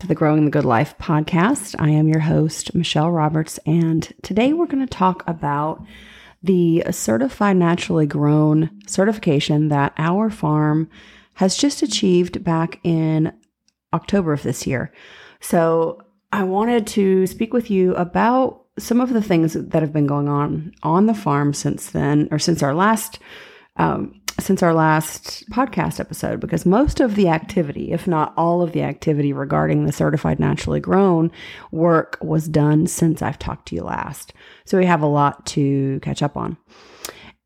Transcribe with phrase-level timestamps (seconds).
[0.00, 1.74] to the Growing the Good Life podcast.
[1.76, 5.84] I am your host, Michelle Roberts, and today we're going to talk about
[6.40, 10.88] the certified naturally grown certification that our farm
[11.34, 13.32] has just achieved back in
[13.92, 14.92] October of this year.
[15.40, 20.06] So, I wanted to speak with you about some of the things that have been
[20.06, 23.18] going on on the farm since then, or since our last
[23.78, 28.72] um, since our last podcast episode because most of the activity, if not all of
[28.72, 31.30] the activity regarding the certified naturally grown
[31.72, 34.32] work was done since I've talked to you last.
[34.64, 36.56] So we have a lot to catch up on.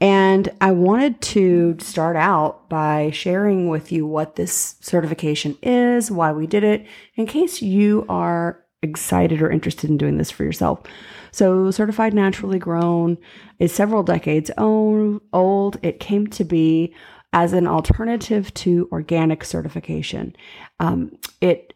[0.00, 6.32] And I wanted to start out by sharing with you what this certification is, why
[6.32, 10.82] we did it, in case you are excited or interested in doing this for yourself.
[11.30, 13.16] So, certified naturally grown
[13.58, 15.78] is several decades old.
[15.82, 16.94] It came to be
[17.32, 20.36] as an alternative to organic certification.
[20.78, 21.72] Um, it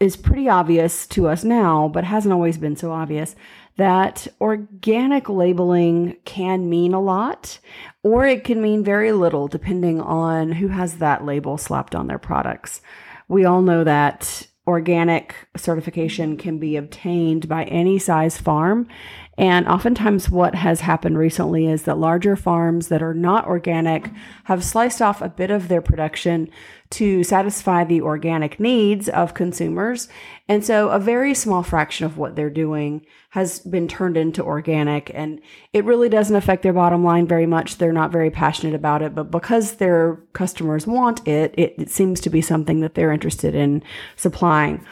[0.00, 3.34] is pretty obvious to us now, but hasn't always been so obvious
[3.76, 7.58] that organic labeling can mean a lot
[8.02, 12.18] or it can mean very little depending on who has that label slapped on their
[12.18, 12.80] products.
[13.28, 18.88] We all know that organic certification can be obtained by any size farm.
[19.36, 24.10] And oftentimes, what has happened recently is that larger farms that are not organic
[24.44, 26.48] have sliced off a bit of their production
[26.90, 30.08] to satisfy the organic needs of consumers.
[30.48, 35.10] And so, a very small fraction of what they're doing has been turned into organic,
[35.12, 35.40] and
[35.72, 37.78] it really doesn't affect their bottom line very much.
[37.78, 42.20] They're not very passionate about it, but because their customers want it, it, it seems
[42.20, 43.82] to be something that they're interested in
[44.14, 44.86] supplying.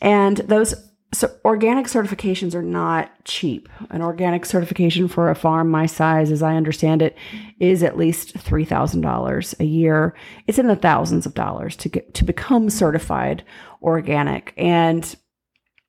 [0.00, 0.74] And those
[1.14, 3.68] so organic certifications are not cheap.
[3.90, 7.16] An organic certification for a farm my size, as I understand it,
[7.60, 10.14] is at least three thousand dollars a year.
[10.46, 13.44] It's in the thousands of dollars to get to become certified
[13.82, 15.14] organic, and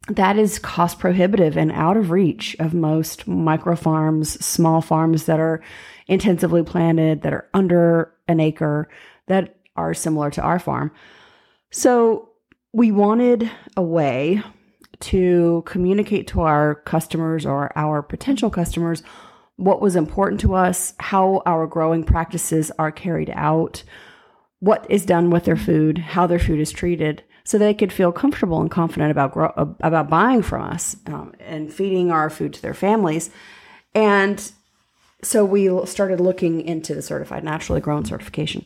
[0.10, 5.40] that is cost prohibitive and out of reach of most micro farms, small farms that
[5.40, 5.64] are
[6.08, 8.90] intensively planted, that are under an acre,
[9.28, 10.92] that are similar to our farm.
[11.72, 12.30] So
[12.74, 14.44] we wanted a way
[15.04, 19.04] to communicate to our customers or our potential customers
[19.56, 23.84] what was important to us, how our growing practices are carried out,
[24.60, 28.12] what is done with their food, how their food is treated, so they could feel
[28.12, 32.62] comfortable and confident about grow, about buying from us um, and feeding our food to
[32.62, 33.30] their families.
[33.94, 34.52] And
[35.22, 38.66] so we started looking into the certified naturally grown certification.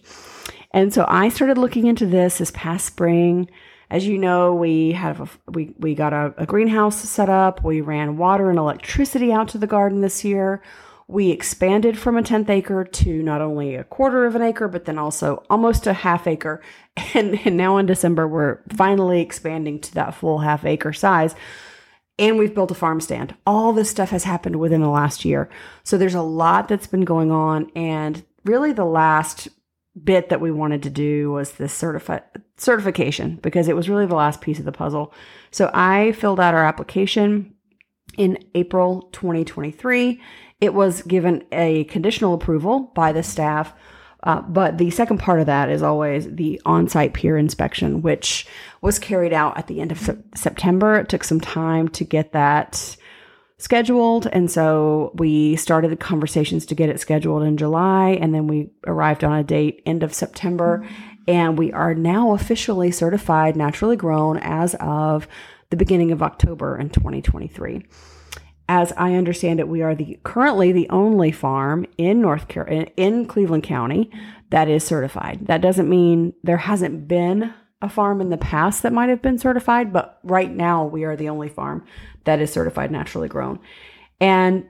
[0.71, 3.49] And so I started looking into this this past spring.
[3.89, 7.63] As you know, we have a, we we got a, a greenhouse set up.
[7.63, 10.61] We ran water and electricity out to the garden this year.
[11.07, 14.83] We expanded from a tenth acre to not only a quarter of an acre, but
[14.83, 16.61] then also almost a half acre.
[17.13, 21.35] And, and now in December, we're finally expanding to that full half acre size.
[22.17, 23.35] And we've built a farm stand.
[23.45, 25.47] All this stuff has happened within the last year.
[25.83, 27.71] So there's a lot that's been going on.
[27.75, 29.47] And really, the last
[30.03, 32.23] bit that we wanted to do was this certifi-
[32.57, 35.13] certification because it was really the last piece of the puzzle.
[35.51, 37.53] So I filled out our application
[38.17, 40.21] in April 2023.
[40.59, 43.73] It was given a conditional approval by the staff.
[44.23, 48.47] Uh, but the second part of that is always the on site peer inspection, which
[48.81, 50.95] was carried out at the end of se- September.
[50.95, 52.97] It took some time to get that
[53.57, 54.27] scheduled.
[54.27, 58.17] And so we started the conversations to get it scheduled in July.
[58.21, 60.79] And then we arrived on a date end of September.
[60.83, 61.13] Mm-hmm.
[61.29, 65.27] And we are now officially certified naturally grown as of
[65.69, 67.85] the beginning of October in 2023.
[68.69, 73.25] As I understand it, we are the currently the only farm in North Carolina, in
[73.25, 74.11] Cleveland County
[74.49, 75.47] that is certified.
[75.47, 79.37] That doesn't mean there hasn't been a farm in the past that might have been
[79.37, 81.85] certified, but right now we are the only farm
[82.27, 83.59] that is certified naturally grown.
[84.19, 84.69] And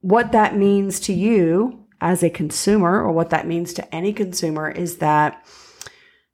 [0.00, 4.70] what that means to you as a consumer, or what that means to any consumer,
[4.70, 5.44] is that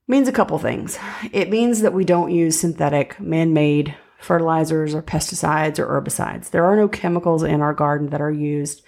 [0.07, 0.99] means a couple things.
[1.33, 6.51] It means that we don't use synthetic, man made fertilizers or pesticides or herbicides.
[6.51, 8.83] There are no chemicals in our garden that are used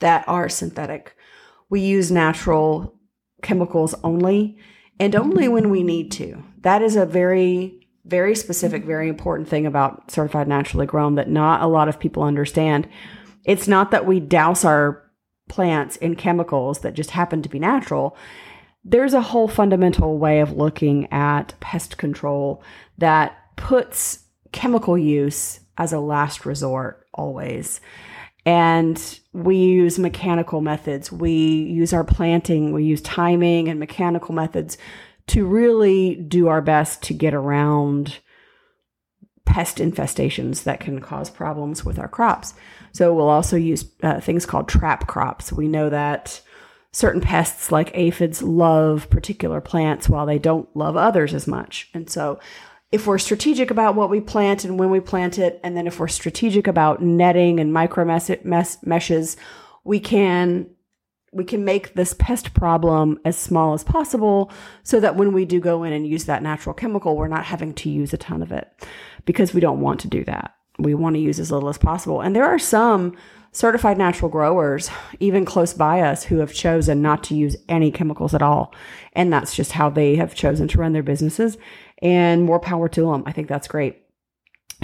[0.00, 1.16] that are synthetic.
[1.70, 2.94] We use natural
[3.42, 4.58] chemicals only
[5.00, 6.42] and only when we need to.
[6.60, 8.88] That is a very, very specific, mm-hmm.
[8.88, 12.88] very important thing about certified naturally grown that not a lot of people understand.
[13.44, 15.02] It's not that we douse our
[15.48, 18.16] plants in chemicals that just happen to be natural.
[18.84, 22.62] There's a whole fundamental way of looking at pest control
[22.98, 27.80] that puts chemical use as a last resort always.
[28.46, 31.12] And we use mechanical methods.
[31.12, 34.78] We use our planting, we use timing and mechanical methods
[35.28, 38.18] to really do our best to get around
[39.44, 42.54] pest infestations that can cause problems with our crops.
[42.92, 45.52] So we'll also use uh, things called trap crops.
[45.52, 46.40] We know that
[46.92, 51.88] certain pests like aphids love particular plants while they don't love others as much.
[51.94, 52.40] And so
[52.90, 56.00] if we're strategic about what we plant and when we plant it, and then if
[56.00, 59.36] we're strategic about netting and micro meshes,
[59.84, 60.70] we can
[61.32, 64.50] we can make this pest problem as small as possible
[64.82, 67.74] so that when we do go in and use that natural chemical, we're not having
[67.74, 68.68] to use a ton of it
[69.24, 70.54] because we don't want to do that.
[70.78, 72.20] We want to use as little as possible.
[72.20, 73.16] And there are some
[73.52, 74.90] certified natural growers,
[75.20, 78.74] even close by us, who have chosen not to use any chemicals at all.
[79.14, 81.58] And that's just how they have chosen to run their businesses.
[82.00, 83.24] And more power to them.
[83.26, 84.02] I think that's great.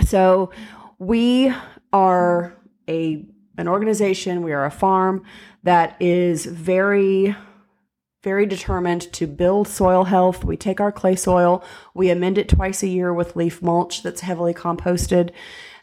[0.05, 0.51] So
[0.99, 1.55] we
[1.93, 2.57] are
[2.89, 3.25] a
[3.57, 5.25] an organization, we are a farm
[5.63, 7.35] that is very
[8.25, 10.45] very determined to build soil health.
[10.45, 11.63] We take our clay soil,
[11.95, 15.31] we amend it twice a year with leaf mulch that's heavily composted.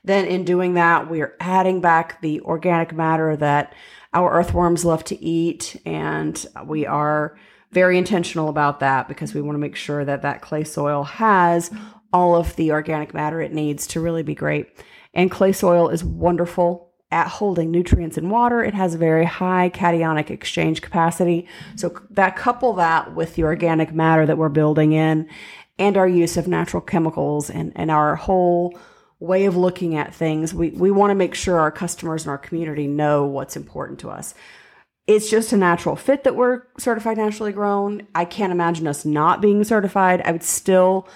[0.04, 3.76] Then, in doing that, we are adding back the organic matter that
[4.14, 5.80] our earthworms love to eat.
[5.86, 7.38] And we are
[7.72, 11.72] very intentional about that because we want to make sure that that clay soil has
[12.12, 14.68] all of the organic matter it needs to really be great.
[15.14, 18.64] And clay soil is wonderful at holding nutrients in water.
[18.64, 21.48] It has a very high cationic exchange capacity.
[21.76, 25.30] So that couple that with the organic matter that we're building in
[25.78, 28.78] and our use of natural chemicals and, and our whole
[29.20, 32.38] way of looking at things, we, we want to make sure our customers and our
[32.38, 34.34] community know what's important to us.
[35.08, 38.08] It's just a natural fit that we're certified naturally grown.
[38.16, 40.22] I can't imagine us not being certified.
[40.24, 41.08] I would still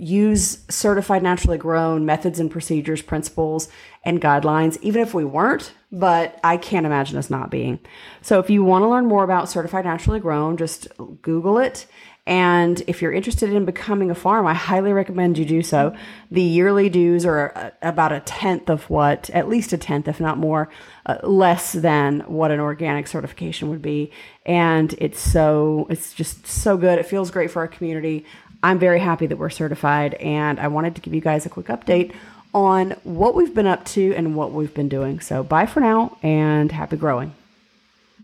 [0.00, 3.68] use certified naturally grown methods and procedures, principles,
[4.04, 7.78] and guidelines, even if we weren't, but I can't imagine us not being.
[8.22, 10.88] So if you want to learn more about certified naturally grown, just
[11.20, 11.86] Google it.
[12.26, 15.94] And if you're interested in becoming a farm, I highly recommend you do so.
[16.30, 20.38] The yearly dues are about a tenth of what, at least a tenth, if not
[20.38, 20.68] more,
[21.06, 24.12] uh, less than what an organic certification would be.
[24.46, 26.98] And it's so, it's just so good.
[26.98, 28.24] It feels great for our community.
[28.62, 31.66] I'm very happy that we're certified, and I wanted to give you guys a quick
[31.66, 32.14] update
[32.52, 35.20] on what we've been up to and what we've been doing.
[35.20, 37.34] So, bye for now, and happy growing.